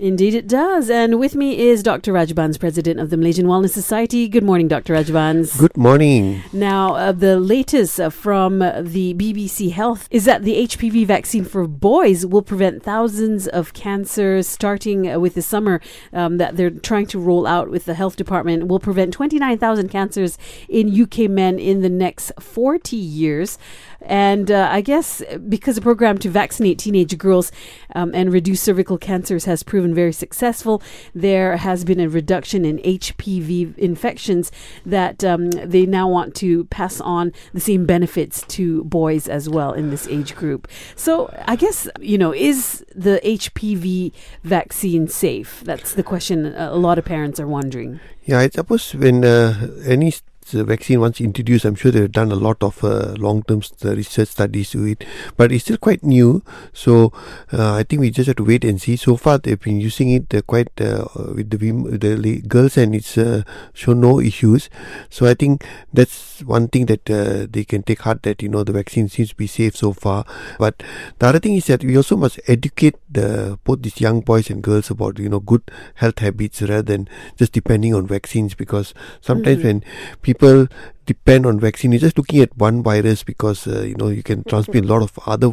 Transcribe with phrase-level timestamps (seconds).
[0.00, 0.88] Indeed, it does.
[0.88, 2.14] And with me is Dr.
[2.14, 4.28] Rajbans, president of the Malaysian Wellness Society.
[4.28, 4.94] Good morning, Dr.
[4.94, 5.58] Rajbans.
[5.58, 6.42] Good morning.
[6.54, 11.66] Now, uh, the latest uh, from the BBC Health is that the HPV vaccine for
[11.66, 15.82] boys will prevent thousands of cancers starting uh, with the summer
[16.14, 18.68] um, that they're trying to roll out with the health department.
[18.68, 20.38] Will prevent 29,000 cancers
[20.70, 23.58] in UK men in the next 40 years.
[24.02, 27.52] And uh, I guess because the program to vaccinate teenage girls
[27.94, 30.82] um, and reduce cervical cancers has proven very successful,
[31.14, 34.50] there has been a reduction in HPV infections
[34.84, 39.72] that um, they now want to pass on the same benefits to boys as well
[39.72, 40.68] in this age group.
[40.96, 45.62] So I guess, you know, is the HPV vaccine safe?
[45.64, 48.00] That's the question a lot of parents are wondering.
[48.24, 50.12] Yeah, I suppose when uh, any
[50.52, 54.70] vaccine once introduced, I'm sure they've done a lot of uh, long-term st- research studies
[54.70, 55.04] to it,
[55.36, 56.42] but it's still quite new.
[56.72, 57.12] So
[57.52, 58.96] uh, I think we just have to wait and see.
[58.96, 62.94] So far, they've been using it uh, quite uh, with the with the girls, and
[62.94, 64.70] it's uh, shown no issues.
[65.08, 68.64] So I think that's one thing that uh, they can take heart that you know
[68.64, 70.24] the vaccine seems to be safe so far.
[70.58, 70.82] But
[71.18, 74.62] the other thing is that we also must educate the both these young boys and
[74.62, 75.62] girls about you know good
[75.94, 79.64] health habits rather than just depending on vaccines because sometimes mm.
[79.64, 79.84] when
[80.22, 80.68] people people
[81.06, 81.92] depend on vaccine.
[81.92, 85.02] You're just looking at one virus because uh, you know you can transmit a lot
[85.02, 85.52] of other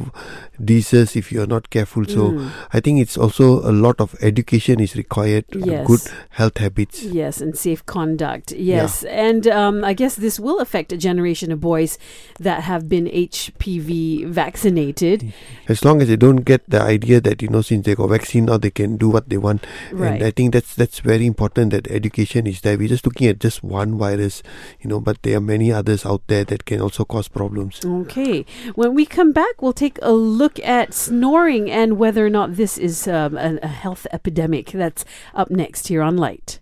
[0.64, 2.06] diseases if you're not careful.
[2.06, 2.52] So mm.
[2.74, 5.46] I think it's also a lot of education is required.
[5.54, 5.88] Yes.
[5.88, 7.04] Good health habits.
[7.04, 8.52] Yes, and safe conduct.
[8.52, 9.28] Yes, yeah.
[9.28, 11.98] and um, I guess this will affect a generation of boys
[12.40, 15.34] that have been HPV vaccinated.
[15.68, 18.46] As long as they don't get the idea that you know since they got vaccine
[18.46, 19.66] now they can do what they want.
[19.92, 20.14] Right.
[20.14, 22.78] And I think that's that's very important that education is there.
[22.78, 24.44] We're just looking at just one virus,
[24.82, 27.86] you know, but there are many others out there that can also cause problems.
[27.86, 28.44] Okay.
[28.74, 32.80] When we come back, we'll take a look at snoring and whether or not this
[32.80, 34.72] is um, a, a health epidemic.
[34.72, 36.60] That's up next here on Lite.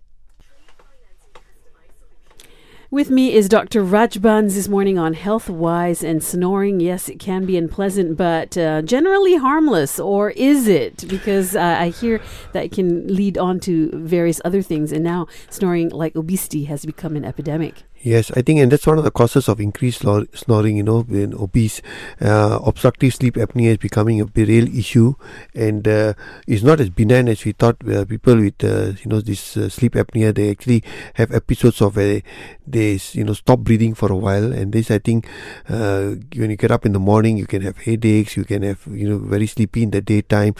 [2.88, 3.82] With me is Dr.
[3.82, 6.78] Rajbans this morning on health wise and snoring.
[6.78, 11.04] Yes, it can be unpleasant, but uh, generally harmless, or is it?
[11.08, 12.20] Because uh, I hear
[12.52, 16.86] that it can lead on to various other things, and now snoring, like obesity, has
[16.86, 17.82] become an epidemic.
[18.06, 20.02] Yes, I think, and that's one of the causes of increased
[20.32, 20.76] snoring.
[20.76, 21.82] You know, when obese,
[22.20, 25.14] uh, obstructive sleep apnea is becoming a real issue,
[25.56, 26.14] and uh,
[26.46, 27.74] it's not as benign as we thought.
[27.82, 30.84] Uh, people with uh, you know this uh, sleep apnea, they actually
[31.14, 32.22] have episodes of where
[32.64, 35.26] they you know stop breathing for a while, and this I think
[35.68, 38.86] uh, when you get up in the morning, you can have headaches, you can have
[38.86, 40.54] you know very sleepy in the daytime.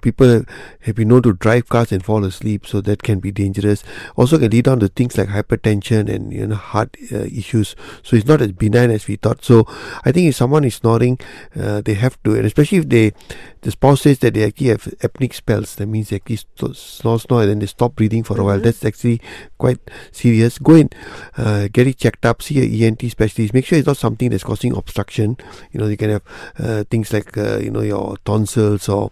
[0.00, 0.44] people
[0.82, 3.82] have been known to drive cars and fall asleep, so that can be dangerous.
[4.16, 7.74] Also, can lead on to things like hypertension and you know heart heart uh, issues.
[8.02, 9.44] So it's not as benign as we thought.
[9.44, 9.66] So
[10.04, 11.18] I think if someone is snoring,
[11.56, 13.12] uh, they have to, and especially if they,
[13.64, 16.38] the spouse says that they actually have apneic spells, that means they actually
[16.74, 18.56] snore, snore, and then they stop breathing for a while.
[18.56, 18.64] Mm-hmm.
[18.64, 19.22] That's actually
[19.56, 19.78] quite
[20.12, 20.58] serious.
[20.58, 20.94] Go and
[21.38, 23.54] uh, get it checked up, see a ENT specialist.
[23.54, 25.38] Make sure it's not something that's causing obstruction.
[25.72, 26.22] You know, you can have
[26.58, 29.10] uh, things like, uh, you know, your tonsils or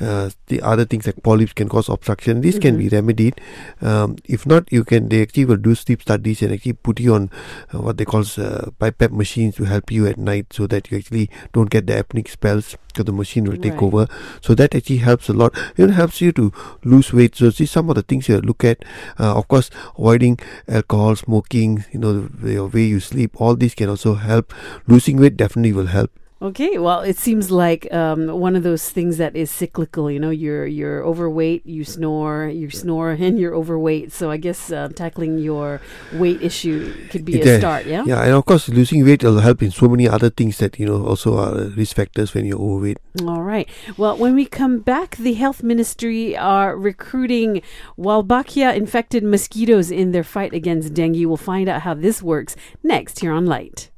[0.00, 2.40] uh, the other things like polyps can cause obstruction.
[2.40, 2.62] This mm-hmm.
[2.62, 3.40] can be remedied.
[3.82, 7.14] Um, if not, you can, they actually will do sleep studies and actually put you
[7.14, 7.30] on
[7.74, 10.98] uh, what they call uh, BiPAP machines to help you at night so that you
[10.98, 13.80] actually don't get the apneic spells because the machine will take right.
[13.88, 14.06] Over.
[14.40, 15.56] So that actually helps a lot.
[15.76, 16.52] It helps you to
[16.84, 17.36] lose weight.
[17.36, 18.84] So see some of the things you look at.
[19.18, 20.38] Uh, of course, avoiding
[20.68, 24.54] alcohol, smoking, you know, the, the way you sleep, all these can also help.
[24.86, 26.10] Losing weight definitely will help.
[26.40, 30.08] Okay, well, it seems like um, one of those things that is cyclical.
[30.08, 34.12] You know, you're you're overweight, you snore, you snore, and you're overweight.
[34.12, 35.80] So I guess uh, tackling your
[36.12, 37.86] weight issue could be a start.
[37.86, 38.04] Yeah.
[38.06, 40.86] Yeah, and of course, losing weight will help in so many other things that you
[40.86, 42.98] know also are risk factors when you're overweight.
[43.26, 43.68] All right.
[43.96, 47.62] Well, when we come back, the health ministry are recruiting
[47.98, 51.26] Wolbachia infected mosquitoes in their fight against dengue.
[51.26, 53.90] We'll find out how this works next here on Lite.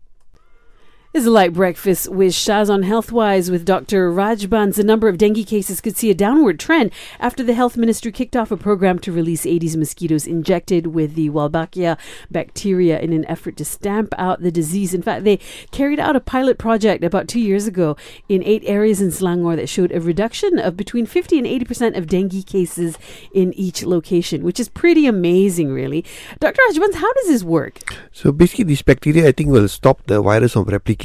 [1.12, 4.12] Is a Lite breakfast with Shaz on Healthwise with Dr.
[4.12, 4.78] Rajbans.
[4.78, 8.36] A number of dengue cases could see a downward trend after the health ministry kicked
[8.36, 11.98] off a program to release Aedes mosquitoes injected with the Wolbachia
[12.30, 14.94] bacteria in an effort to stamp out the disease.
[14.94, 15.40] In fact, they
[15.72, 17.96] carried out a pilot project about two years ago
[18.28, 22.06] in eight areas in Selangor that showed a reduction of between 50 and 80% of
[22.06, 22.96] dengue cases
[23.34, 26.04] in each location, which is pretty amazing, really.
[26.38, 26.62] Dr.
[26.70, 27.80] Rajbans, how does this work?
[28.12, 30.99] So basically, this bacteria, I think, will stop the virus from replicating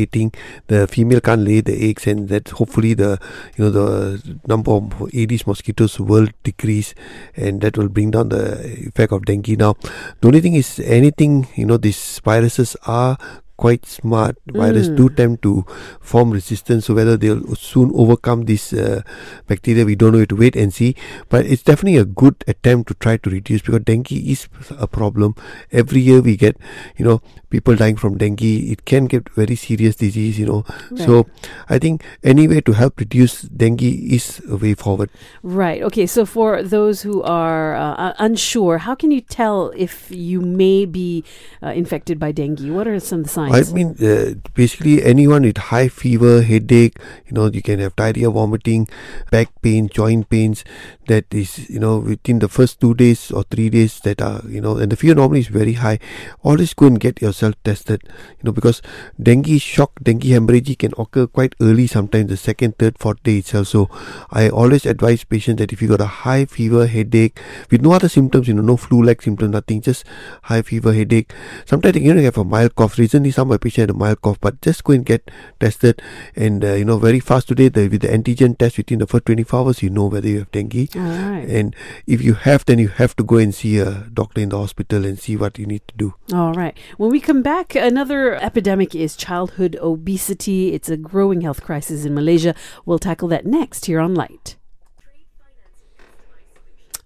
[0.67, 3.19] the female can't lay the eggs and that hopefully the
[3.57, 6.93] you know the number of Aedes mosquitoes will decrease
[7.35, 9.57] and that will bring down the effect of dengue.
[9.57, 9.75] Now
[10.21, 13.17] the only thing is anything you know these viruses are
[13.57, 14.37] quite smart.
[14.51, 14.97] Virus Mm.
[14.97, 15.65] do tend to
[15.99, 16.85] form resistance.
[16.85, 19.01] So whether they'll soon overcome this uh,
[19.47, 20.19] bacteria, we don't know.
[20.19, 20.95] We to wait and see.
[21.29, 25.35] But it's definitely a good attempt to try to reduce because dengue is a problem.
[25.71, 26.57] Every year we get,
[26.97, 28.43] you know, people dying from dengue.
[28.43, 30.39] It can get very serious disease.
[30.39, 30.65] You know,
[30.95, 31.25] so
[31.69, 35.09] I think any way to help reduce dengue is a way forward.
[35.43, 35.81] Right.
[35.81, 36.05] Okay.
[36.05, 41.23] So for those who are uh, unsure, how can you tell if you may be
[41.63, 42.71] uh, infected by dengue?
[42.71, 47.33] What are some of the I mean, uh, basically anyone with high fever, headache, you
[47.33, 48.87] know, you can have diarrhea, vomiting,
[49.31, 50.63] back pain, joint pains.
[51.07, 54.59] That is, you know, within the first two days or three days that are, you
[54.59, 55.99] know, and the fever normally is very high.
[56.41, 58.81] Always go and get yourself tested, you know, because
[59.21, 63.67] dengue shock, dengue hemorrhage can occur quite early, sometimes the second, third, fourth day itself.
[63.67, 63.89] So
[64.31, 67.39] I always advise patients that if you got a high fever, headache,
[67.69, 70.05] with no other symptoms, you know, no flu-like symptoms, nothing, just
[70.43, 71.33] high fever, headache.
[71.65, 72.97] Sometimes you know you have a mild cough.
[72.97, 75.29] Recently, some of my patients had a mild cough, but just go and get
[75.59, 76.01] tested.
[76.35, 79.25] And uh, you know, very fast today, the, with the antigen test within the first
[79.25, 80.89] 24 hours, you know whether you have dengue.
[80.95, 81.47] All right.
[81.47, 81.75] And
[82.07, 85.05] if you have, then you have to go and see a doctor in the hospital
[85.05, 86.13] and see what you need to do.
[86.33, 86.77] All right.
[86.97, 90.73] When we come back, another epidemic is childhood obesity.
[90.73, 92.55] It's a growing health crisis in Malaysia.
[92.85, 94.55] We'll tackle that next here on Lite.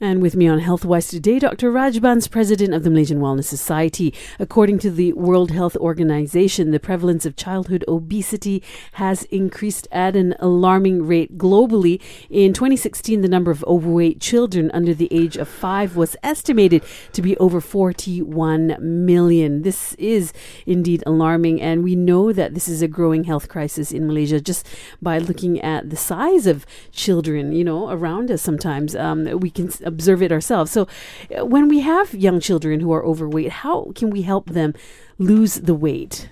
[0.01, 1.73] And with me on HealthWise today, Dr.
[1.73, 4.13] Rajbans president of the Malaysian Wellness Society.
[4.39, 8.63] According to the World Health Organization, the prevalence of childhood obesity
[8.93, 12.01] has increased at an alarming rate globally.
[12.29, 16.81] In 2016, the number of overweight children under the age of five was estimated
[17.11, 19.63] to be over 41 million.
[19.63, 20.31] This is
[20.65, 24.65] indeed alarming, and we know that this is a growing health crisis in Malaysia just
[25.01, 28.95] by looking at the size of children, you know, around us sometimes.
[28.95, 30.71] Um, we can observe it ourselves.
[30.71, 30.88] So,
[31.36, 34.74] uh, when we have young children who are overweight, how can we help them
[35.18, 36.30] lose the weight?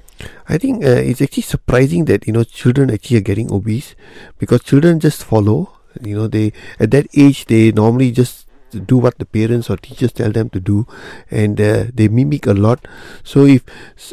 [0.49, 3.95] I think uh, it's actually surprising that you know children actually are getting obese
[4.39, 5.73] because children just follow.
[6.01, 8.46] You know, they at that age they normally just
[8.79, 10.87] do what the parents or teachers tell them to do,
[11.31, 12.87] and uh, they mimic a lot.
[13.23, 13.63] So if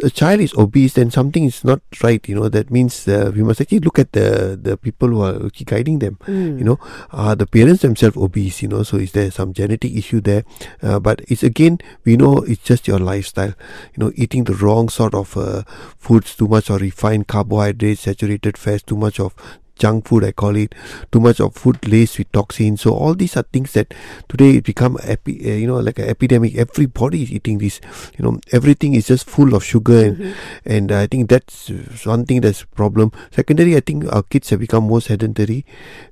[0.03, 2.27] a child is obese, then something is not right.
[2.29, 5.51] You know, that means uh, we must actually look at the the people who are
[5.65, 6.19] guiding them.
[6.27, 6.59] Mm.
[6.59, 6.79] You know,
[7.11, 8.63] are the parents themselves obese?
[8.63, 10.45] You know, so is there some genetic issue there?
[10.83, 13.55] Uh, but it's again, we know it's just your lifestyle.
[13.95, 15.63] You know, eating the wrong sort of uh,
[15.99, 19.35] foods, too much or refined carbohydrates, saturated fats, too much of
[19.77, 20.75] junk food I call it,
[21.13, 22.81] too much of food laced with toxins.
[22.83, 23.93] So all these are things that
[24.29, 26.55] today it become epi- uh, you know like an epidemic.
[26.57, 27.81] Everybody is eating this.
[28.19, 30.35] You know everything is just full of sugar and Mhm.
[30.67, 31.71] and I think that's
[32.05, 33.13] one thing that's problem.
[33.31, 35.65] Secondary, I think our kids have become more sedentary.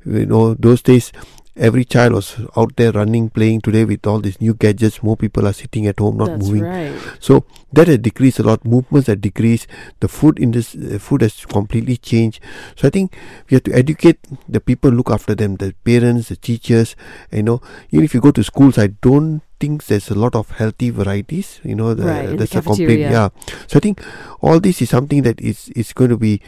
[0.04, 1.12] You know those days.
[1.54, 3.60] Every child was out there running, playing.
[3.60, 6.62] Today, with all these new gadgets, more people are sitting at home, not That's moving.
[6.62, 6.98] right.
[7.20, 7.44] So
[7.74, 8.64] that has decreased a lot.
[8.64, 9.66] Movements have decreased.
[10.00, 12.40] The food in this uh, food has completely changed.
[12.74, 13.14] So I think
[13.50, 14.18] we have to educate
[14.48, 16.96] the people, look after them, the parents, the teachers.
[17.30, 17.60] You know,
[17.90, 21.60] even if you go to schools, I don't think there's a lot of healthy varieties.
[21.62, 23.28] You know, the, Right, in the a complete yeah.
[23.68, 24.02] So I think
[24.40, 26.40] all this is something that is is going to be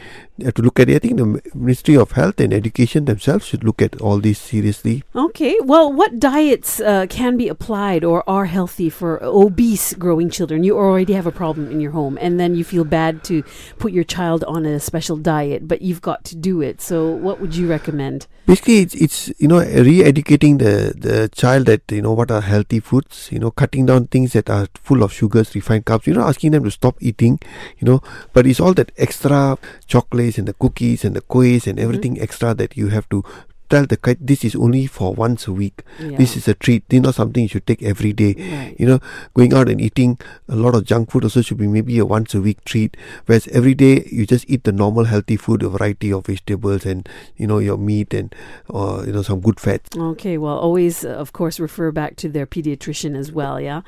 [0.43, 0.89] have to look at.
[0.89, 5.03] I think the Ministry of Health and Education themselves should look at all this seriously.
[5.15, 10.63] Okay, well, what diets uh, can be applied or are healthy for obese growing children?
[10.63, 13.43] You already have a problem in your home, and then you feel bad to
[13.79, 16.81] put your child on a special diet, but you've got to do it.
[16.81, 18.27] So, what would you recommend?
[18.45, 22.79] basically it's, it's you know re-educating the the child that you know what are healthy
[22.79, 26.27] foods you know cutting down things that are full of sugars refined carbs you're not
[26.27, 27.39] asking them to stop eating
[27.77, 28.01] you know.
[28.33, 29.57] But it's all that extra
[29.87, 31.83] chocolates and the cookies and the kuehs and mm-hmm.
[31.83, 33.23] everything extra that you have to
[33.69, 36.17] tell the kid this is only for once a week Yeah.
[36.17, 38.75] this is a treat this is not something you should take every day right.
[38.79, 38.99] you know
[39.33, 40.17] going out and eating
[40.47, 42.95] a lot of junk food also should be maybe a once a week treat
[43.25, 47.07] whereas every day you just eat the normal healthy food a variety of vegetables and
[47.37, 48.33] you know your meat and
[48.73, 52.29] uh, you know some good fats Okay, well, always, uh, of course, refer back to
[52.29, 53.81] their pediatrician as well, yeah?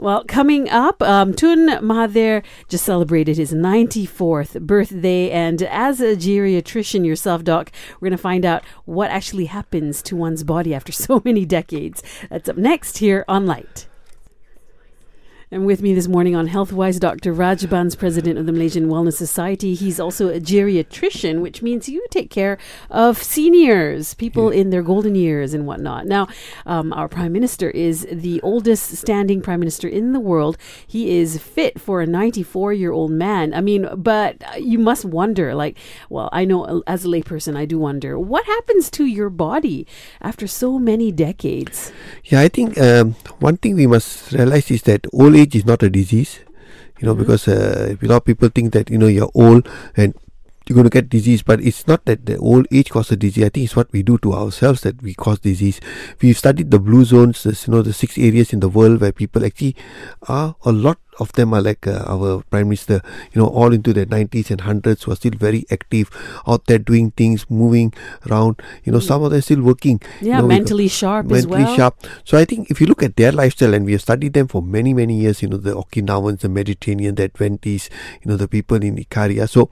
[0.00, 5.28] Well, coming up, um, Tun Mahathir just celebrated his 94th birthday.
[5.32, 10.14] And as a geriatrician yourself, Doc, we're going to find out what actually happens to
[10.14, 12.04] one's body after so many decades.
[12.30, 13.88] That's up next here on Lite.
[15.50, 17.32] And with me this morning on HealthWise, Dr.
[17.32, 19.72] Rajbans president of the Malaysian Wellness Society.
[19.72, 22.58] He's also a geriatrician, which means you take care
[22.90, 26.04] of seniors, people in their golden years and whatnot.
[26.04, 26.28] Now,
[26.66, 30.58] um, our prime minister is the oldest standing prime minister in the world.
[30.86, 33.54] He is fit for a 94 year old man.
[33.54, 35.78] I mean, but you must wonder, like,
[36.10, 39.86] well, I know as a layperson, I do wonder, what happens to your body
[40.20, 41.90] after so many decades?
[42.24, 45.82] yeah i think um, one thing we must realize is that old age is not
[45.82, 46.40] a disease
[47.00, 50.14] you know, because uh, a lot of people think that you know you're old and
[50.66, 53.44] you're going to get disease, but it's not that the old age causes disease.
[53.44, 55.80] I think it's what we do to ourselves that we cause disease.
[56.20, 59.12] We've studied the blue zones, this, you know, the six areas in the world where
[59.12, 59.76] people actually
[60.28, 63.00] are a lot of them are like uh, our prime minister
[63.32, 66.10] you know all into their 90s and 100s who are still very active
[66.46, 67.92] out there doing things moving
[68.28, 68.60] around.
[68.84, 70.00] You know some of them still working.
[70.20, 71.76] Yeah, you know, mentally sharp as mentally well.
[71.76, 72.06] sharp.
[72.24, 74.62] So i think if you look at their lifestyle and we have studied them for
[74.62, 77.90] many many years you know the okinawans the mediterranean the adventists
[78.22, 79.70] you know the people in ikaria so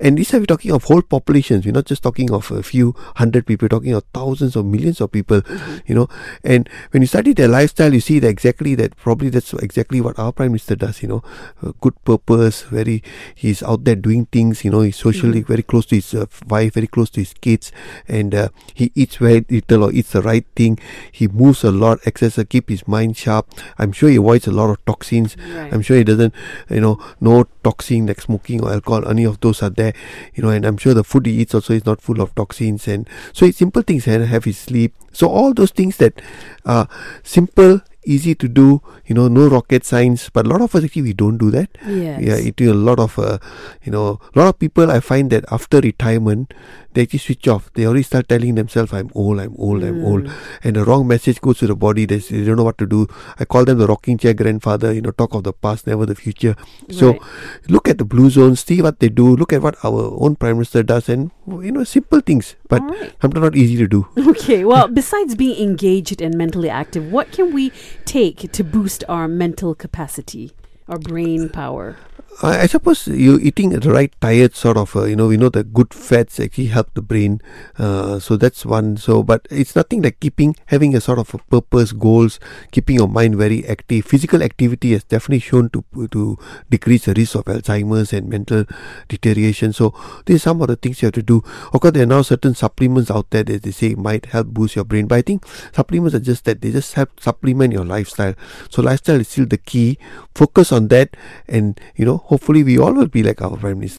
[0.00, 1.64] and this are we talking of whole populations.
[1.64, 3.66] We're not just talking of a few hundred people.
[3.66, 5.42] We're talking of thousands or millions of people
[5.86, 6.08] you know.
[6.42, 10.18] And when you study their lifestyle you see that exactly that probably that's exactly what
[10.18, 11.22] our prime minister you know
[11.62, 13.02] uh, good purpose very
[13.34, 16.74] he's out there doing things you know he's socially very close to his uh, wife
[16.74, 17.72] very close to his kids
[18.08, 20.78] and uh, he eats very little or eats the right thing.
[21.10, 23.48] He moves a lot exercise keep his mind sharp.
[23.78, 25.36] I'm sure he avoids a lot of toxins.
[25.36, 25.72] Right.
[25.72, 26.34] i'm sure he doesn't
[26.68, 29.92] you know no toxin like smoking or alcohol any of those are there
[30.34, 32.86] you know and i'm sure the food he eats also is not full of toxins
[32.88, 34.94] and so it's simple things and have his sleep.
[35.12, 36.20] So all those things that
[36.66, 36.88] are
[37.22, 41.02] simple easy to do you know no rocket science but a lot of us actually
[41.02, 41.68] we don't do that.
[41.86, 42.20] Yes.
[42.20, 43.38] yeah it is a lot of uh,
[43.82, 46.52] you know a lot of people i find that after retirement
[46.94, 47.72] they actually switch off.
[47.74, 50.30] They already start telling themselves i'm old i'm old i'm old.
[50.62, 52.06] And the wrong message goes to the body.
[52.06, 53.08] They, they don't know what to do.
[53.36, 56.14] I call them the rocking chair grandfather you know talk of the past never the
[56.14, 56.54] future.
[56.90, 57.20] So Right.
[57.68, 60.56] look at the blue zones see what they do look at what our own prime
[60.56, 63.12] minister does and you know simple things but right.
[63.20, 64.06] sometimes not easy to do.
[64.34, 67.72] Okay, well, besides being engaged and mentally active, what can we
[68.04, 70.52] take to boost our mental capacity,
[70.88, 71.96] our brain power?
[72.42, 74.94] I, suppose you eating the right diet, sort of.
[74.96, 77.40] Uh, you know, we know that good fats actually help the brain.
[77.78, 78.96] Uh, so that's one.
[78.96, 82.40] So, but it's nothing like keeping having a sort of a purpose, goals,
[82.72, 84.06] keeping your mind very active.
[84.06, 86.36] Physical activity has definitely shown to to
[86.70, 88.64] decrease the risk of Alzheimer's and mental
[89.08, 89.72] deterioration.
[89.72, 89.94] So
[90.26, 91.42] these are some of the things you have to do.
[91.72, 94.74] Of course, there are now certain supplements out there that they say might help boost
[94.74, 95.06] your brain.
[95.06, 98.34] But I think supplements are just that they just help supplement your lifestyle.
[98.70, 99.98] So lifestyle is still the key.
[100.34, 103.92] Focus on that, and you know, hopefully, we all will be like our prime minister.